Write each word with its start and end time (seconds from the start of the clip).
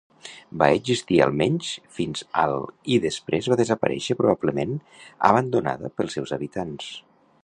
Va 0.61 0.67
existir 0.77 1.19
almenys 1.25 1.67
fins 1.97 2.23
al 2.45 2.55
i 2.95 2.97
després 3.03 3.51
va 3.53 3.59
desaparèixer 3.61 4.17
probablement 4.23 4.75
abandonada 5.33 5.93
pels 6.01 6.19
seus 6.19 6.35
habitants. 6.39 6.91